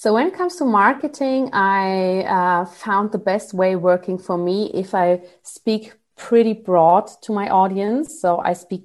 [0.00, 4.70] So when it comes to marketing, I uh, found the best way working for me
[4.72, 8.18] if I speak pretty broad to my audience.
[8.18, 8.84] So I speak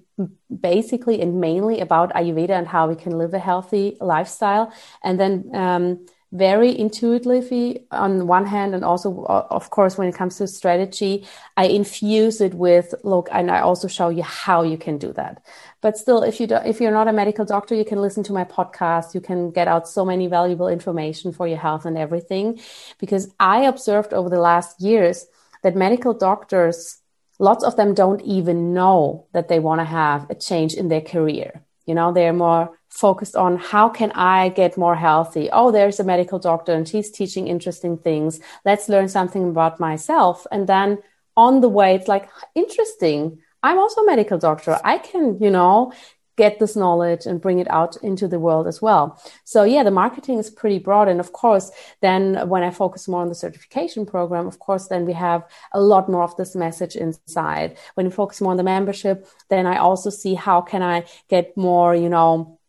[0.60, 4.73] basically and mainly about Ayurveda and how we can live a healthy lifestyle.
[5.06, 6.06] And then um,
[6.38, 11.65] very intuitively on one hand and also of course when it comes to strategy i
[11.65, 15.41] infuse it with look and i also show you how you can do that.
[15.82, 18.34] But still if you don't, if you're not a medical doctor you can listen to
[18.34, 19.13] my podcast.
[19.13, 22.60] You can get out so many valuable information for your health and everything.
[23.00, 25.28] Because i observed over the last years
[25.63, 26.98] that medical doctors
[27.39, 31.02] lots of them don't even know that they want to have a change in their
[31.02, 31.63] career.
[31.86, 35.49] You know they're more focused on how can I get more healthy?
[35.51, 38.39] Oh, there's a medical doctor and she's teaching interesting things.
[38.63, 40.47] Let's learn something about myself.
[40.49, 40.99] And then
[41.36, 43.39] on the way, it's like, interesting.
[43.62, 44.79] I'm also a medical doctor.
[44.84, 45.91] I can, you know,
[46.38, 49.21] get this knowledge and bring it out into the world as well.
[49.43, 51.10] So yeah, the marketing is pretty broad.
[51.10, 55.05] And of course, then when I focus more on the certification program, of course, then
[55.05, 57.77] we have a lot more of this message inside.
[57.95, 61.55] When we focus more on the membership, then I also see how can I get
[61.58, 62.60] more, you know,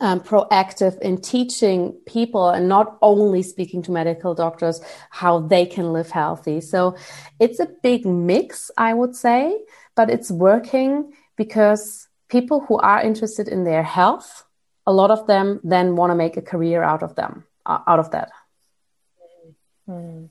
[0.00, 5.92] um, proactive in teaching people and not only speaking to medical doctors how they can
[5.92, 6.60] live healthy.
[6.60, 6.96] So
[7.38, 9.58] it's a big mix, I would say,
[9.94, 14.44] but it's working because people who are interested in their health,
[14.86, 17.98] a lot of them then want to make a career out of them, uh, out
[17.98, 18.30] of that.
[19.88, 20.26] Mm-hmm.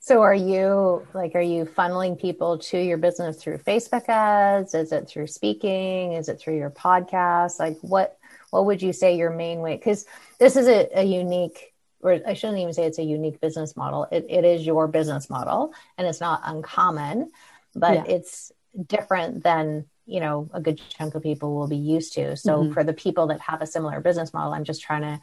[0.00, 4.74] So are you like are you funneling people to your business through Facebook ads?
[4.74, 6.12] Is it through speaking?
[6.12, 7.58] Is it through your podcast?
[7.58, 8.18] Like what
[8.50, 10.06] what would you say your main way cuz
[10.38, 14.06] this is a, a, unique or I shouldn't even say it's a unique business model.
[14.12, 17.30] It, it is your business model and it's not uncommon,
[17.74, 18.04] but yeah.
[18.14, 18.52] it's
[18.86, 22.72] different than you know a good chunk of people will be used to so mm-hmm.
[22.72, 25.20] for the people that have a similar business model i'm just trying to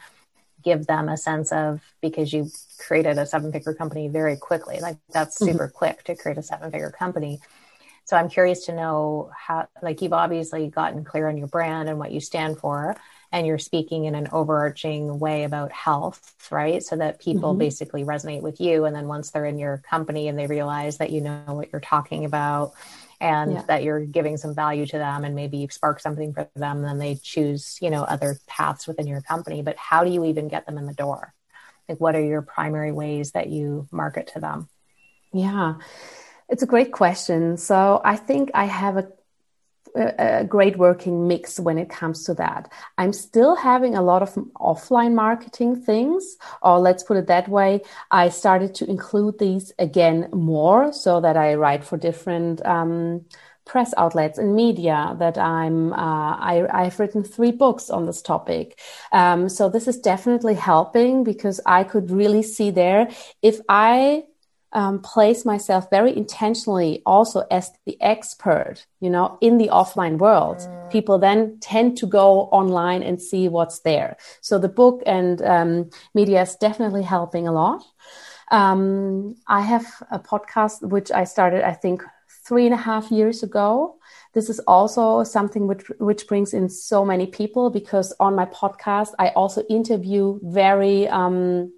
[0.64, 4.98] give them a sense of because you created a seven figure company very quickly like
[5.12, 5.52] that's mm-hmm.
[5.52, 5.78] super mm-hmm.
[5.78, 7.40] quick to create a seven figure company
[8.06, 12.00] so i'm curious to know how like you've obviously gotten clear on your brand and
[12.00, 12.96] what you stand for
[13.32, 16.84] and you're speaking in an overarching way about health right?
[16.84, 17.60] So that people mm-hmm.
[17.60, 21.12] basically resonate with you and then once they're in your company and they realize that
[21.12, 22.74] you know what you're talking about
[23.20, 23.62] and yeah.
[23.64, 26.98] that you're giving some value to them and maybe you've sparked something for them then
[26.98, 29.62] they choose you know other paths within your company.
[29.62, 31.34] But how do you even get them in the door?
[31.90, 34.70] Like what are your primary ways that you market to them?
[35.34, 35.76] Yeah
[36.50, 39.08] it's a great question so i think i have a
[39.96, 42.72] a great working mix when it comes to that.
[42.98, 47.82] I'm still having a lot of offline marketing things, or let's put it that way.
[48.12, 53.26] I started to include these again more so that I write for different um,
[53.66, 58.80] press outlets and media that I'm, uh, I, have written three books on this topic.
[59.12, 63.10] Um, so this is definitely helping because I could really see there
[63.42, 64.26] if I
[64.76, 70.58] um, place myself very intentionally also as the expert, you know, in the offline world.
[70.58, 70.92] Mm.
[70.92, 74.18] People then tend to go online and see what's there.
[74.42, 77.84] So the book and um, media is definitely helping a lot.
[78.52, 82.04] Um, I have a podcast which I started, I think,
[82.46, 83.96] three and a half years ago.
[84.34, 89.14] This is also something which which brings in so many people because on my podcast
[89.18, 91.72] I also interview very um,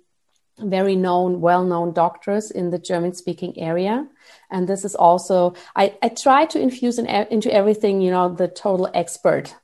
[0.60, 4.08] very known, well-known doctors in the German-speaking area.
[4.50, 8.48] And this is also, I, I try to infuse in, into everything, you know, the
[8.48, 9.56] total expert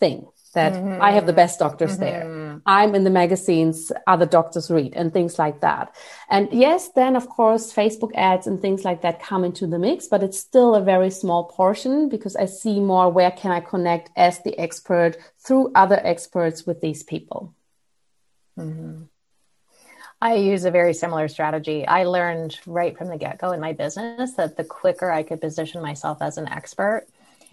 [0.00, 1.00] thing that mm-hmm.
[1.00, 2.00] I have the best doctors mm-hmm.
[2.04, 2.60] there.
[2.66, 5.94] I'm in the magazines other doctors read and things like that.
[6.28, 10.08] And yes, then of course, Facebook ads and things like that come into the mix,
[10.08, 14.10] but it's still a very small portion because I see more where can I connect
[14.16, 17.54] as the expert through other experts with these people.
[18.58, 19.04] Mm-hmm.
[20.22, 21.84] I use a very similar strategy.
[21.84, 25.40] I learned right from the get go in my business that the quicker I could
[25.40, 27.08] position myself as an expert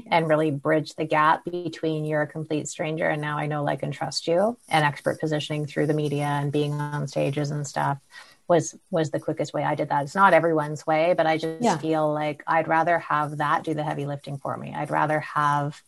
[0.06, 3.82] and really bridge the gap between you're a complete stranger and now I know, like,
[3.82, 7.98] and trust you, and expert positioning through the media and being on stages and stuff
[8.48, 10.04] was was the quickest way I did that.
[10.04, 11.78] It's not everyone's way, but I just yeah.
[11.80, 14.76] feel like I'd rather have that do the heavy lifting for me.
[14.76, 15.82] I'd rather have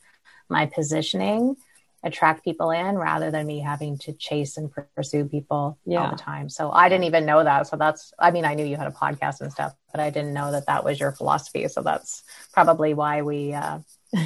[0.50, 1.58] my positioning
[2.04, 6.04] attract people in rather than me having to chase and pursue people yeah.
[6.04, 6.50] all the time.
[6.50, 7.68] So I didn't even know that.
[7.68, 10.34] So that's, I mean, I knew you had a podcast and stuff, but I didn't
[10.34, 11.68] know that that was your philosophy.
[11.68, 13.80] So that's probably why we, uh,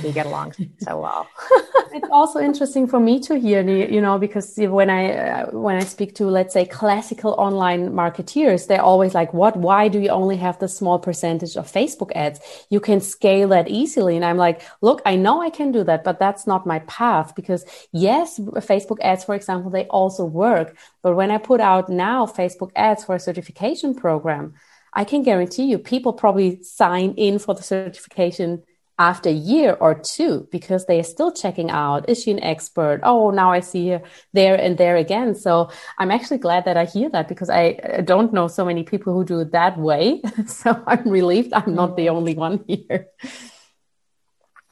[0.04, 1.28] we get along so well.
[1.94, 5.84] it's also interesting for me to hear, you know, because when I uh, when I
[5.84, 9.56] speak to let's say classical online marketeers, they're always like, "What?
[9.58, 12.40] Why do you only have the small percentage of Facebook ads?
[12.70, 16.04] You can scale that easily." And I'm like, "Look, I know I can do that,
[16.04, 21.16] but that's not my path because yes, Facebook ads, for example, they also work, but
[21.16, 24.54] when I put out now Facebook ads for a certification program."
[24.98, 28.64] I can guarantee you people probably sign in for the certification
[28.98, 33.02] after a year or two because they are still checking out is she an expert?
[33.04, 34.02] Oh now i see her
[34.34, 35.36] there and there again.
[35.36, 37.74] So i'm actually glad that i hear that because i
[38.06, 40.22] don't know so many people who do it that way.
[40.48, 42.16] So i'm relieved i'm not the mm-hmm.
[42.16, 43.08] only one here.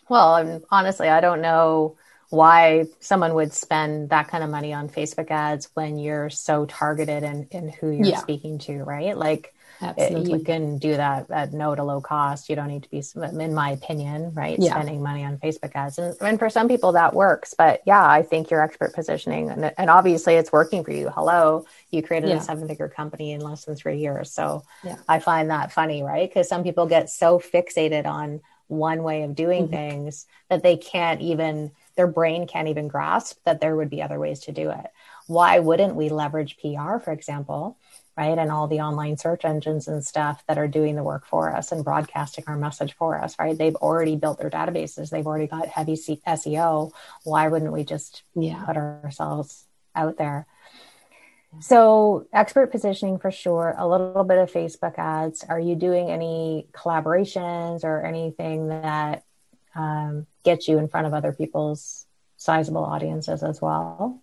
[0.10, 1.98] Well I'm, honestly i don't know
[2.30, 7.24] why someone would spend that kind of money on facebook ads when you're so targeted
[7.24, 8.18] in, in who you're yeah.
[8.20, 9.18] speaking to right?
[9.18, 9.53] Like
[9.84, 10.40] Absolutely.
[10.40, 12.50] you can do that at no to low cost.
[12.50, 14.58] You don't need to be, in my opinion, right?
[14.60, 14.72] Yeah.
[14.72, 15.98] Spending money on Facebook ads.
[15.98, 17.54] And, and, for some people that works.
[17.58, 21.10] But yeah, I think your expert positioning and, and obviously it's working for you.
[21.10, 22.38] Hello, you created yeah.
[22.38, 24.32] a seven figure company in less than three years.
[24.32, 24.98] So yeah.
[25.08, 26.30] I find that funny, right?
[26.30, 29.74] Because some people get so fixated on one way of doing mm-hmm.
[29.74, 34.20] things that they can't even, their brain can't even grasp that there would be other
[34.20, 34.88] ways to do it.
[35.28, 37.78] Why wouldn't we leverage PR, for example?
[38.18, 38.38] Right?
[38.38, 41.72] And all the online search engines and stuff that are doing the work for us
[41.72, 43.58] and broadcasting our message for us, right?
[43.58, 45.10] They've already built their databases.
[45.10, 46.92] They've already got heavy SEO.
[47.24, 48.64] Why wouldn't we just yeah.
[48.66, 50.46] put ourselves out there?
[51.60, 55.44] So, expert positioning for sure, a little bit of Facebook ads.
[55.44, 59.24] Are you doing any collaborations or anything that
[59.76, 62.08] um, gets you in front of other people's
[62.38, 64.23] sizable audiences as well?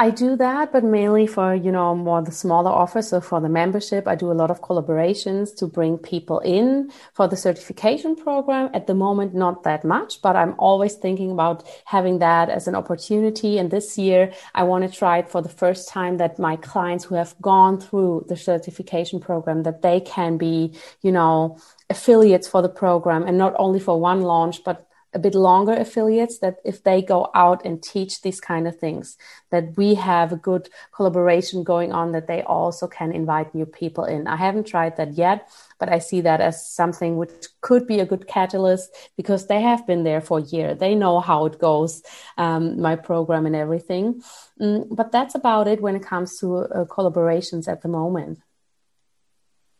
[0.00, 3.08] I do that, but mainly for, you know, more the smaller offers.
[3.08, 7.28] So for the membership, I do a lot of collaborations to bring people in for
[7.28, 8.70] the certification program.
[8.72, 12.74] At the moment, not that much, but I'm always thinking about having that as an
[12.74, 13.58] opportunity.
[13.58, 17.04] And this year, I want to try it for the first time that my clients
[17.04, 20.72] who have gone through the certification program, that they can be,
[21.02, 21.58] you know,
[21.90, 26.38] affiliates for the program and not only for one launch, but a bit longer affiliates
[26.38, 29.16] that if they go out and teach these kind of things
[29.50, 34.04] that we have a good collaboration going on that they also can invite new people
[34.04, 34.26] in.
[34.26, 35.48] I haven't tried that yet
[35.80, 39.86] but i see that as something which could be a good catalyst because they have
[39.86, 40.74] been there for a year.
[40.74, 42.02] They know how it goes
[42.38, 44.22] um, my program and everything.
[44.60, 48.38] Mm, but that's about it when it comes to uh, collaborations at the moment.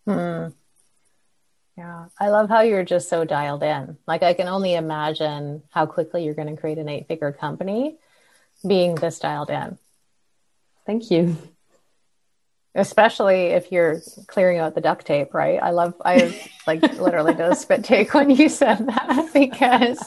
[0.07, 0.49] Hmm.
[1.81, 2.09] Yeah.
[2.19, 3.97] I love how you're just so dialed in.
[4.07, 7.97] Like I can only imagine how quickly you're going to create an eight figure company
[8.69, 9.79] being this dialed in.
[10.85, 11.39] Thank you
[12.75, 15.61] especially if you're clearing out the duct tape, right?
[15.61, 19.99] I love, I like literally did a spit take when you said that because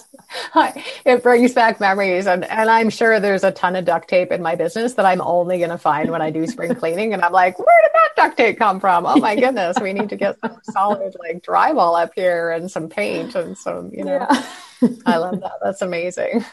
[0.54, 2.26] I, it brings back memories.
[2.26, 5.22] And, and I'm sure there's a ton of duct tape in my business that I'm
[5.22, 7.14] only going to find when I do spring cleaning.
[7.14, 9.06] And I'm like, where did that duct tape come from?
[9.06, 12.88] Oh my goodness, we need to get some solid like drywall up here and some
[12.88, 14.90] paint and some, you know, yeah.
[15.06, 15.60] I love that.
[15.62, 16.46] That's amazing.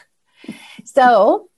[0.83, 1.49] So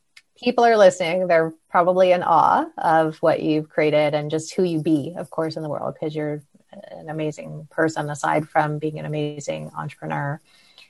[0.44, 4.82] people are listening, they're probably in awe of what you've created and just who you
[4.82, 6.44] be, of course, in the world, because you're
[6.92, 10.42] an amazing person aside from being an amazing entrepreneur.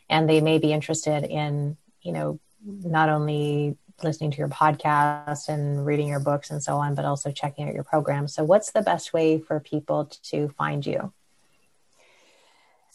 [0.09, 5.85] And they may be interested in, you know, not only listening to your podcast and
[5.85, 8.27] reading your books and so on, but also checking out your program.
[8.27, 11.13] So, what's the best way for people to find you?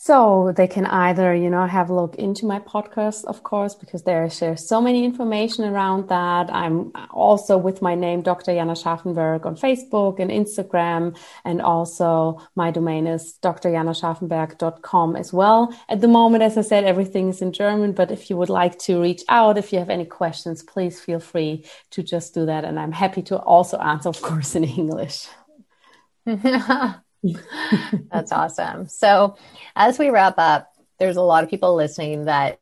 [0.00, 4.04] So they can either, you know, have a look into my podcast, of course, because
[4.04, 6.54] there so many information around that.
[6.54, 8.52] I'm also with my name, Dr.
[8.52, 11.18] Janna Scharfenberg on Facebook and Instagram.
[11.44, 15.74] And also my domain is drjannascharfenberg.com as well.
[15.88, 18.78] At the moment, as I said, everything is in German, but if you would like
[18.86, 22.64] to reach out, if you have any questions, please feel free to just do that.
[22.64, 25.26] And I'm happy to also answer, of course, in English.
[28.10, 28.88] That's awesome.
[28.88, 29.36] So,
[29.74, 32.60] as we wrap up, there's a lot of people listening that,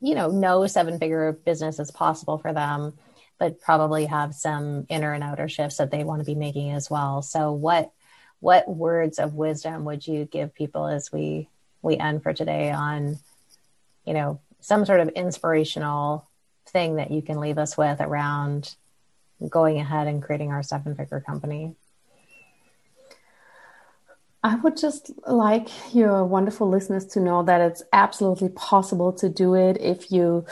[0.00, 2.94] you know, know seven figure business is possible for them,
[3.38, 6.90] but probably have some inner and outer shifts that they want to be making as
[6.90, 7.22] well.
[7.22, 7.92] So, what
[8.40, 11.48] what words of wisdom would you give people as we
[11.82, 13.18] we end for today on,
[14.06, 16.26] you know, some sort of inspirational
[16.68, 18.74] thing that you can leave us with around
[19.50, 21.74] going ahead and creating our seven figure company?
[24.44, 29.54] I would just like your wonderful listeners to know that it's absolutely possible to do
[29.54, 30.44] it if you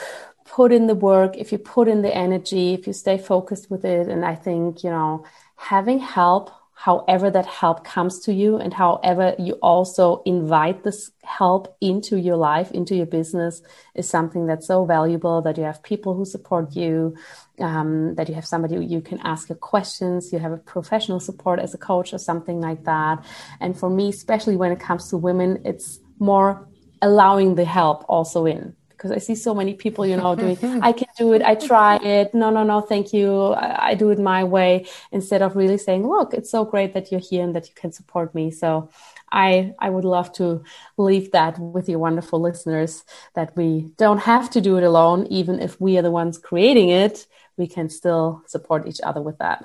[0.45, 3.85] put in the work, if you put in the energy, if you stay focused with
[3.85, 4.07] it.
[4.07, 5.23] And I think, you know,
[5.57, 11.77] having help however that help comes to you and however you also invite this help
[11.79, 13.61] into your life, into your business
[13.95, 17.15] is something that's so valuable that you have people who support you,
[17.59, 21.59] um, that you have somebody you can ask your questions, you have a professional support
[21.59, 23.23] as a coach or something like that.
[23.59, 26.67] And for me, especially when it comes to women, it's more
[27.01, 30.93] allowing the help also in because I see so many people, you know, doing, I
[30.93, 32.33] can do it, I try it.
[32.33, 33.47] No, no, no, thank you.
[33.47, 37.11] I, I, do it my way instead of really saying, look, it's so great that
[37.11, 38.49] you're here and that you can support me.
[38.49, 38.89] So
[39.29, 40.63] I, I would love to
[40.95, 45.27] leave that with your wonderful listeners that we don't have to do it alone.
[45.29, 47.27] Even if we are the ones creating it,
[47.57, 49.63] we can still support each other with that.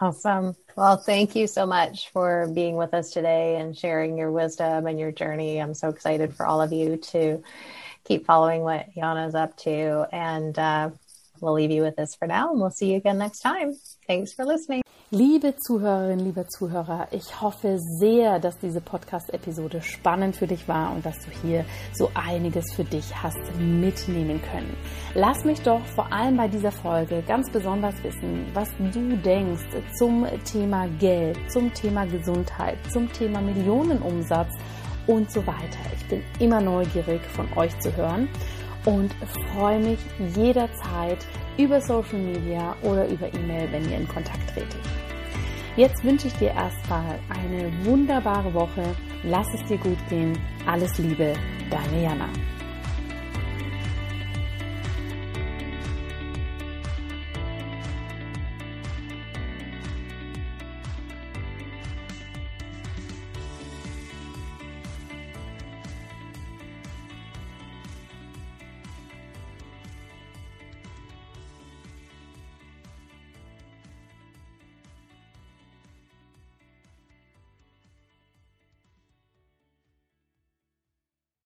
[0.00, 0.56] Awesome.
[0.76, 4.98] Well, thank you so much for being with us today and sharing your wisdom and
[4.98, 5.58] your journey.
[5.58, 7.42] I'm so excited for all of you to
[8.04, 10.06] keep following what Janna's up to.
[10.12, 10.90] And uh,
[11.40, 13.76] we'll leave you with this for now, and we'll see you again next time.
[14.06, 14.83] Thanks for listening.
[15.16, 21.06] Liebe Zuhörerin, lieber Zuhörer, ich hoffe sehr, dass diese Podcast-Episode spannend für dich war und
[21.06, 24.76] dass du hier so einiges für dich hast mitnehmen können.
[25.14, 29.62] Lass mich doch vor allem bei dieser Folge ganz besonders wissen, was du denkst
[29.96, 34.52] zum Thema Geld, zum Thema Gesundheit, zum Thema Millionenumsatz
[35.06, 35.78] und so weiter.
[35.96, 38.28] Ich bin immer neugierig von euch zu hören
[38.84, 39.14] und
[39.52, 40.00] freue mich
[40.34, 41.24] jederzeit
[41.56, 45.03] über Social Media oder über E-Mail, wenn ihr in Kontakt tretet.
[45.76, 48.94] Jetzt wünsche ich dir erstmal eine wunderbare Woche.
[49.24, 50.38] Lass es dir gut gehen.
[50.66, 51.34] Alles Liebe,
[51.68, 52.28] deine Jana.